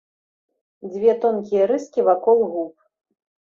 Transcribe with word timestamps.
Дзве 0.93 1.11
тонкія 1.27 1.69
рыскі 1.75 2.09
вакол 2.11 2.37
губ. 2.59 2.73